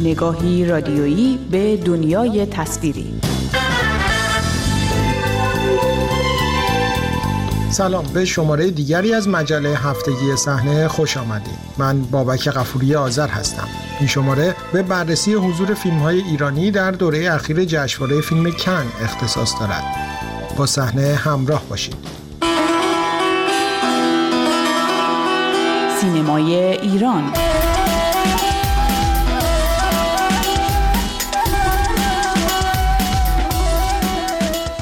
[0.00, 3.20] نگاهی رادیویی به دنیای تصویری.
[7.70, 11.58] سلام به شماره دیگری از مجله هفتگی صحنه خوش آمدید.
[11.78, 13.68] من بابک قفوری آذر هستم.
[13.98, 19.54] این شماره به بررسی حضور فیلم های ایرانی در دوره اخیر جشنواره فیلم کن اختصاص
[19.60, 19.84] دارد.
[20.56, 21.96] با صحنه همراه باشید.
[26.00, 27.32] سینمای ایران.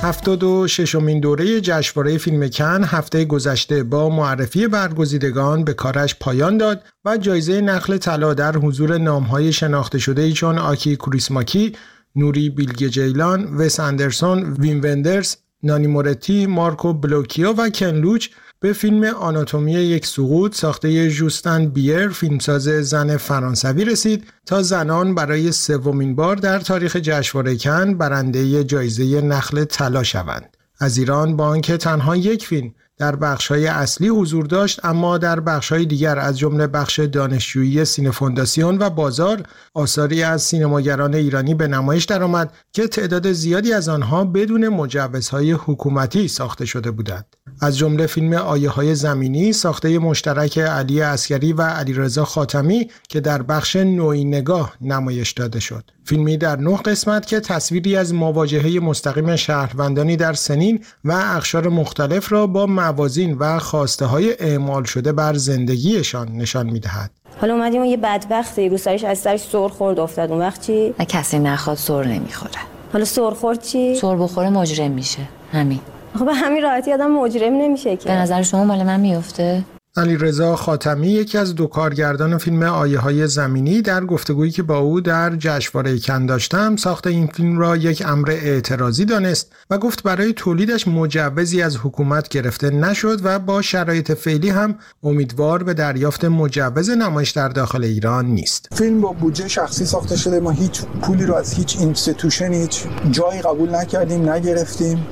[0.06, 6.56] هفتاد و ششمین دوره جشنواره فیلم کن هفته گذشته با معرفی برگزیدگان به کارش پایان
[6.56, 11.72] داد و جایزه نخل طلا در حضور نامهای شناخته شده ای چون آکی کوریسماکی،
[12.16, 18.28] نوری بیلگ جیلان، وس اندرسون، ویم وندرز، نانی مورتی، مارکو بلوکیو و کن لوچ
[18.60, 25.52] به فیلم آناتومی یک سقوط ساخته جوستن بیر فیلمساز زن فرانسوی رسید تا زنان برای
[25.52, 30.56] سومین بار در تاریخ جشنواره کن برنده جایزه نخل طلا شوند.
[30.80, 35.84] از ایران با آنکه تنها یک فیلم در بخش‌های اصلی حضور داشت اما در بخش‌های
[35.84, 39.42] دیگر از جمله بخش دانشجویی سینه فونداسیون و بازار
[39.74, 46.28] آثاری از سینماگران ایرانی به نمایش درآمد که تعداد زیادی از آنها بدون مجوزهای حکومتی
[46.28, 47.36] ساخته شده بودند.
[47.60, 53.42] از جمله فیلم آیه های زمینی ساخته مشترک علی اسکری و علیرضا خاتمی که در
[53.42, 55.90] بخش نوعی نگاه نمایش داده شد.
[56.04, 62.32] فیلمی در نه قسمت که تصویری از مواجهه مستقیم شهروندانی در سنین و اخشار مختلف
[62.32, 67.10] را با موازین و خواسته های اعمال شده بر زندگیشان نشان می‌دهد.
[67.40, 71.04] حالا اومدیم یه بدبختی رو سرش از سرش سر خورد افتاد اون وقت چی؟ نه
[71.04, 72.60] کسی نخواد سر نمی‌خوره
[72.92, 75.80] حالا سر خورد چی؟ سر بخوره مجرم میشه همین
[76.18, 79.64] خب همین راحتی آدم مجرم نمیشه که به نظر شما مال من میفته
[79.98, 84.78] علی رضا خاتمی یکی از دو کارگردان فیلم آیه های زمینی در گفتگویی که با
[84.78, 90.02] او در جشنواره کن داشتم ساخت این فیلم را یک امر اعتراضی دانست و گفت
[90.02, 96.24] برای تولیدش مجوزی از حکومت گرفته نشد و با شرایط فعلی هم امیدوار به دریافت
[96.24, 98.68] مجوز نمایش در داخل ایران نیست.
[98.72, 103.42] فیلم با بودجه شخصی ساخته شده ما هیچ پولی رو از هیچ institution هیچ جایی
[103.42, 105.06] قبول نکردیم نگرفتیم.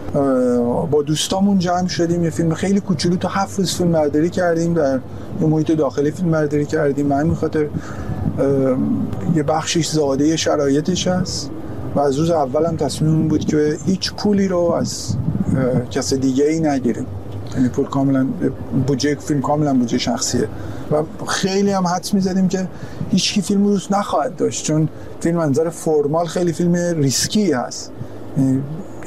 [0.91, 4.74] با دوستامون جمع شدیم یه فیلم خیلی کوچولو تا هفت روز فیلم برداری کردیم.
[4.75, 5.01] در
[5.41, 7.07] یه محیط داخلی فیلم برداری کردیم.
[7.07, 7.67] به همین خاطر
[9.35, 11.51] یه بخشش زاده شرایطش هست
[11.95, 15.17] و از روز اول هم تصمیم بود که هیچ پولی رو از
[15.91, 17.07] کس دیگه ای نگیریم.
[17.57, 18.27] یعنی پول کاملا
[18.87, 20.49] بودجه فیلم کاملا بودجه شخصیه.
[20.91, 22.69] و خیلی هم حدس می‌زدیم که
[23.11, 24.89] هیچ کی فیلم رو دوست نخواهد داشت چون
[25.21, 27.91] فیلم از منظر formal خیلی فیلم ریسکی هست.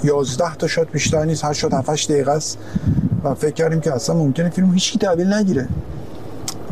[0.03, 2.57] 11 یعنی تا shot بیشتر نیست هر shot 7 دقیقه است.
[3.31, 5.67] و فکر کردیم که اصلا ممکنه فیلم هیچ کی تحویل نگیره.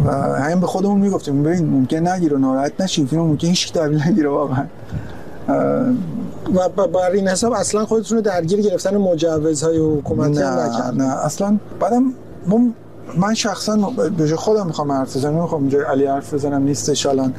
[0.06, 4.04] و همین به خودمون می‌گفتیم ببین ممکن نگیره ناراحت نشین فیلم ممکن هیچ کی تحویل
[4.08, 4.66] نگیره واقعا.
[6.56, 11.26] و بر این حساب اصلا خودتون رو درگیر گرفتن مجوزهای حکومتی نه نکرد نه.
[11.26, 12.14] اصلا بعدم
[13.18, 13.76] من شخصا
[14.18, 17.34] به خودم می‌خوام حرف بزنم می‌خوام اینجا علی حرف بزنم نیستش الان.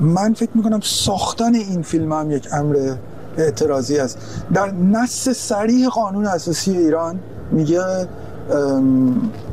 [0.00, 2.94] من فکر می‌کنم ساختن این فیلم هم یک امر
[3.38, 4.18] اعتراضی است.
[4.54, 7.18] در نص سریح قانون اساسی ایران
[7.50, 7.80] میگه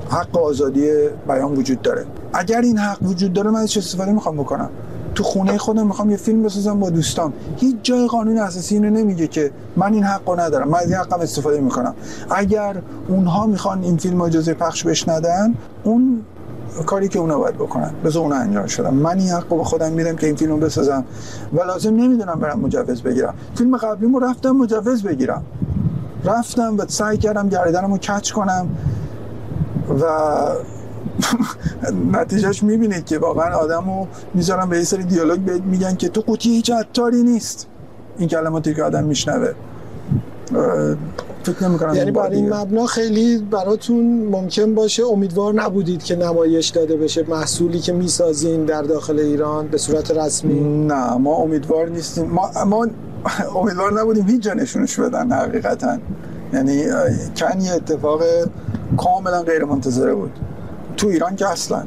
[0.09, 0.89] حق آزادی
[1.27, 2.05] بیان وجود داره.
[2.33, 4.69] اگر این حق وجود داره من چه استفاده می‌خوام بکنم.
[5.15, 7.33] تو خونه خودم می‌خوام یه فیلم بسازم با دوستام.
[7.57, 10.67] هیچ جای قانون اساسی اینو نمیگه که من این حقو ندارم.
[10.67, 11.93] من از این حقم استفاده می‌کنم.
[12.29, 12.75] اگر
[13.07, 16.21] اونها می‌خوان این فیلم اجازه پخش بش ندن اون
[16.85, 17.91] کاری که اونا باید بکنن.
[18.05, 21.05] بذار اونا انجام شدم من این حق به خودم میدم که این فیلم بسازم.
[21.53, 23.33] و لازم نمی‌دونم برم مجوز بگیرم.
[23.55, 25.43] فیلم قبلیمو رفتم مجوز بگیرم.
[26.25, 28.67] رفتم و سعی کردم گردنم رو کچ کنم
[29.99, 30.05] و
[32.19, 36.49] نتیجهش می‌بینید که واقعا آدم رو می‌ذارم به یه سری دیالوگ میگن که تو قوطی
[36.49, 37.67] هیچ عطاری نیست.
[38.17, 39.53] این کلماتی که آدم میشنوه.
[41.43, 46.97] فکر نمی‌کنم یعنی بر این مبنا خیلی براتون ممکن باشه امیدوار نبودید که نمایش داده
[46.97, 50.85] بشه محصولی که می‌سازین در داخل ایران به صورت رسمی.
[50.87, 52.25] نه ما امیدوار نیستیم.
[52.25, 52.87] ما, ما
[53.59, 55.97] امیدوار نبودیم هیچ جا نشونش بدن حقیقتا.
[56.53, 56.83] یعنی
[57.37, 58.21] کن یه اتفاق
[58.97, 60.31] کاملا غیر منتظره بود.
[60.97, 61.83] تو ایران که اصلا.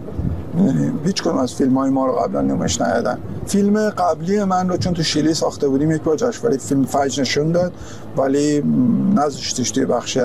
[0.58, 3.19] یعنی هیچ کنم از فیلم های ما رو قبلا نمایش ندادن.
[3.46, 7.52] فیلم قبلی من رو چون تو شیلی ساخته بودیم یک بار جشنواره فیلم فجر نشون
[7.52, 7.73] داد
[8.17, 8.62] ولی
[9.14, 10.17] نذاشتش توی بخش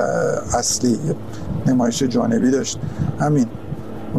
[0.53, 0.99] اصلی
[1.67, 2.79] نمایش جانبی داشت.
[3.19, 3.47] همین.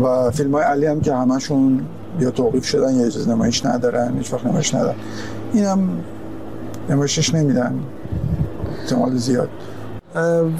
[0.03, 1.81] و فیلم های علی هم که همشون
[2.21, 4.97] یا توقیف شدن یا اجازه نمایش ندارن هیچ وقت نمایش ندارن.
[5.53, 5.89] اینم
[6.91, 7.81] نمایشش نمیدن.
[8.81, 9.49] احتمال زیاد.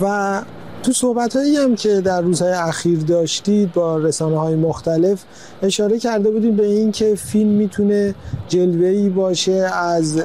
[0.01, 0.43] و
[0.83, 5.25] تو صحبت هایی هم که در روزهای اخیر داشتید با رسانه های مختلف
[5.63, 8.15] اشاره کرده بودیم به این که فیلم می‌تونه
[8.49, 10.23] جلوهی باشه از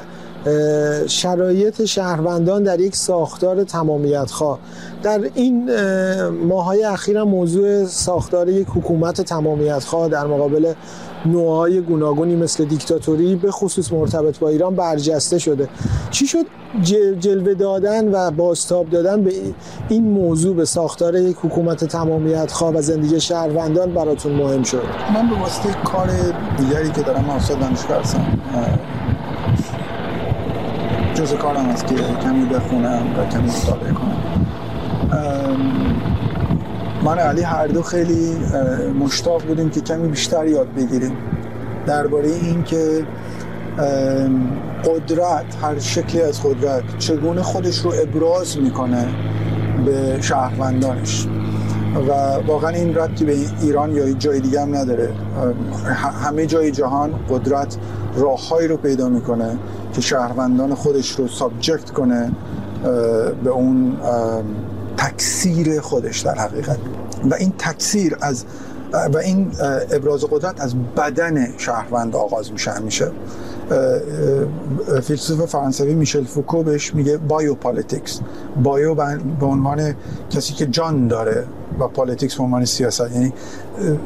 [1.06, 4.58] شرایط شهروندان در یک ساختار تمامیت خواه
[5.02, 5.70] در این
[6.30, 10.72] ماهای اخیر موضوع ساختار یک حکومت تمامیت خواه در مقابل
[11.26, 15.68] نوعهای گوناگونی مثل دیکتاتوری به خصوص مرتبط با ایران برجسته شده.
[16.10, 16.46] چی شد؟
[17.18, 19.32] جلوه دادن و باستاب دادن به
[19.88, 24.82] این موضوع به ساختار یک حکومت تمامیت خواه و زندگی شهروندان براتون مهم شد.
[25.14, 26.08] من به واسطه کار
[26.58, 28.26] دیگری که دارم استاد دانشگاه هستم
[31.14, 34.20] جز کارم است که کمی بخونم و کمی مطالعه کنم.
[37.04, 38.36] من علی هر دو خیلی
[39.00, 41.16] مشتاق بودیم که کمی بیشتر یاد بگیریم.
[41.86, 43.06] درباره این که
[44.84, 49.08] قدرت هر شکلی از قدرت چگونه خودش رو ابراز می‌کنه
[49.86, 51.26] به شهروندانش.
[52.08, 52.12] و
[52.46, 55.12] واقعا این ربطی به ایران یا جای دیگه هم نداره.
[56.24, 57.76] همه جای جهان قدرت
[58.16, 59.58] راههایی رو پیدا می‌کنه
[59.92, 62.32] که شهروندان خودش رو سابجکت کنه
[63.44, 63.96] به اون
[65.00, 66.78] تکثیر خودش در حقیقت.
[67.30, 68.44] و این تکثیر از
[69.14, 69.50] و این
[69.92, 73.10] ابراز قدرت از بدن شهروند آغاز میشه همیشه.
[75.02, 78.20] فیلسوف فرانسوی میشل فوکو بهش میگه biopolitics
[78.62, 78.94] bio
[79.40, 79.94] به عنوان
[80.30, 81.44] کسی که جان داره
[81.78, 83.10] و politics به عنوان سیاست.
[83.14, 83.32] یعنی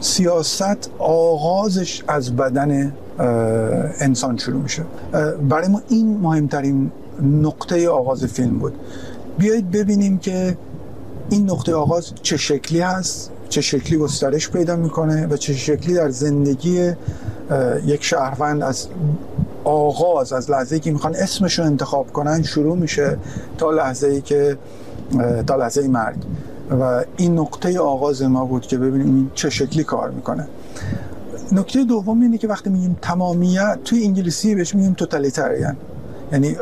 [0.00, 2.92] سیاست آغازش از بدن
[4.00, 4.82] انسان شروع میشه.
[5.48, 6.92] برای ما این مهمترین
[7.22, 8.74] نقطه آغاز فیلم بود.
[9.38, 10.56] بیایید ببینیم که
[11.30, 16.10] این نقطه آغاز چه شکلی هست چه شکلی گسترش پیدا می‌کنه و چه شکلی در
[16.10, 16.92] زندگی
[17.86, 18.86] یک شهروند از
[19.64, 23.18] آغاز از لحظه که می‌خوان اسمش رو انتخاب کنن شروع میشه
[23.58, 24.58] تا لحظه ای که
[25.46, 26.16] تا لحظه مرگ.
[26.80, 30.48] و این نقطه آغاز ما بود که ببینیم این چه شکلی کار می‌کنه.
[31.52, 35.76] نکته دوم اینه که وقتی میگیم تمامیت توی انگلیسی بهش میگیم توتالیتریان
[36.32, 36.56] یعنی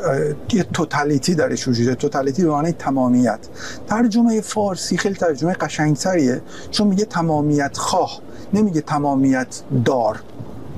[0.53, 3.39] یه توتالیتی درش وجوده توتالیتی به معنی تمامیت.
[3.87, 8.21] ترجمه فارسی خیلی ترجمه قشنگتریه چون میگه تمامیت خواه
[8.55, 10.23] نمیگه تمامیت دار.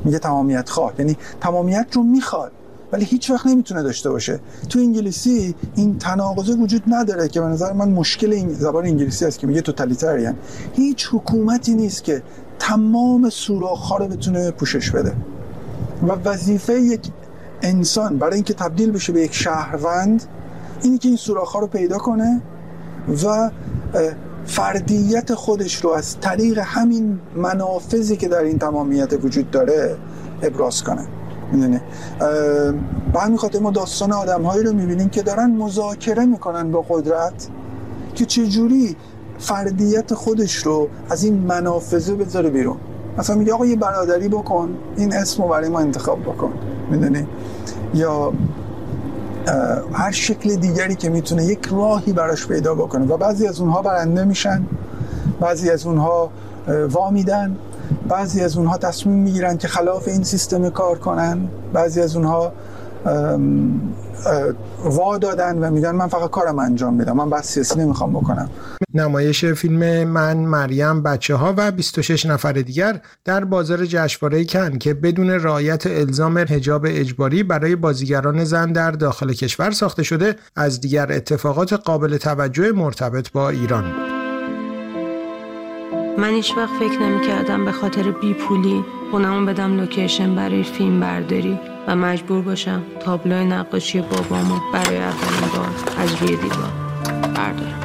[0.04, 0.92] میگه تمامیت خواه.
[0.98, 2.52] یعنی تمامیت رو می‌خواد
[2.92, 4.40] ولی هیچ وقت نمی‌تونه داشته باشه.
[4.68, 9.38] تو انگلیسی این تناقضه وجود نداره که به نظر من مشکل این زبان انگلیسی است
[9.38, 10.34] که میگه توتالیتریان.
[10.72, 12.22] هیچ حکومتی نیست که
[12.58, 15.12] تمام سوراخ‌ها رو بتونه پوشش بده.
[16.02, 17.00] و وظیفه یک
[17.64, 20.24] انسان برای اینکه تبدیل بشه به یک شهروند
[20.82, 22.42] اینی که این سوراخ‌ها رو پیدا کنه
[23.24, 23.50] و
[24.46, 29.96] فردیت خودش رو از طریق همین منافذی که در این تمامیت وجود داره
[30.42, 31.06] ابراز کنه.
[31.52, 31.80] می‌دونی؟
[33.12, 37.48] به همین خاطر ما داستان آدم هایی رو می‌بینیم که دارن مذاکره می‌کنن با قدرت
[38.14, 38.96] که چجوری
[39.38, 42.76] فردیت خودش رو از این منافذه بذاره بیرون.
[43.18, 46.52] مثلا میگه آقا یه برادری بکن این اسم رو برای ما انتخاب بکن.
[46.90, 47.26] می‌دونی؟
[47.94, 48.32] یا
[49.92, 53.06] هر شکل دیگری که می‌تونه یک راهی براش پیدا بکنه.
[53.06, 54.66] و بعضی از اونها برنده میشن
[55.40, 56.30] بعضی از اونها
[56.90, 57.56] وا میدن
[58.08, 62.52] بعضی از اونها تصمیم می‌گیرن که خلاف این سیستم کار کنن بعضی از اونها
[64.84, 68.50] وا دادن و میگن من فقط کارم انجام میدم من بس سیاسی نمی‌خوام بکنم.
[68.94, 74.94] نمایش فیلم من مریم بچه ها و 26 نفر دیگر در بازار جشنواره کن که
[74.94, 81.12] بدون رعایت الزام حجاب اجباری برای بازیگران زن در داخل کشور ساخته شده از دیگر
[81.12, 83.82] اتفاقات قابل توجه مرتبط با ایران.
[83.82, 84.13] بود
[86.18, 91.00] من هیچ وقت فکر نمی کردم به خاطر بی پولی خونمون بدم لوکیشن برای فیلم
[91.00, 95.68] برداری و مجبور باشم تابلو نقاشی بابامو برای اولین بار
[95.98, 96.72] از روی دیوار
[97.34, 97.80] بردارم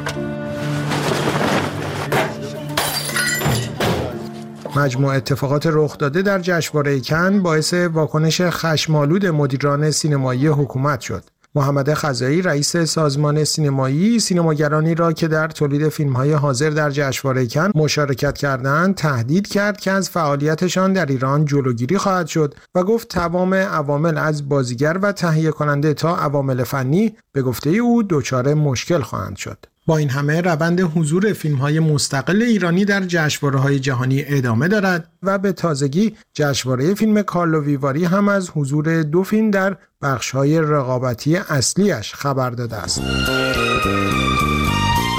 [4.76, 11.24] مجموع اتفاقات رخ داده در جشنواره کن باعث واکنش خشمالود مدیران سینمایی حکومت شد.
[11.54, 17.46] محمد خزایی رئیس سازمان سینمایی سینماگرانی را که در تولید فیلم های حاضر در جشنواره
[17.46, 23.08] کن مشارکت کردند تهدید کرد که از فعالیتشان در ایران جلوگیری خواهد شد و گفت
[23.08, 29.00] تمام عوامل از بازیگر و تهیه کننده تا عوامل فنی به گفته او دچار مشکل
[29.00, 29.66] خواهند شد.
[29.90, 35.08] با این همه روند حضور فیلم های مستقل ایرانی در جشنواره های جهانی ادامه دارد
[35.22, 40.60] و به تازگی جشنواره فیلم کارلو ویواری هم از حضور دو فیلم در بخش های
[40.60, 43.02] رقابتی اصلیش خبر داده است.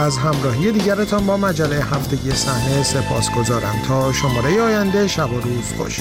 [0.02, 5.74] از همراهی دیگرتان با مجله هفتگی صحنه سپاس گذارم تا شماره آینده شب و روز
[5.78, 6.00] خوش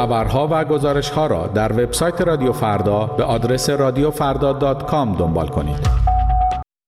[0.00, 5.99] خبرها و گزارشها را در وبسایت رادیو فردا به آدرس رادیوفردا.com دنبال کنید.